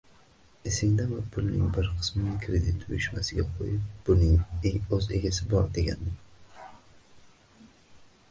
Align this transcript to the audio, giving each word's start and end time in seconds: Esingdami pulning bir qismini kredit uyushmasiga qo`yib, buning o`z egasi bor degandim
Esingdami 0.69 1.17
pulning 1.33 1.65
bir 1.73 1.89
qismini 1.97 2.31
kredit 2.45 2.85
uyushmasiga 2.93 3.45
qo`yib, 3.59 3.83
buning 4.07 4.81
o`z 4.99 5.01
egasi 5.19 5.47
bor 5.51 5.69
degandim 5.75 6.19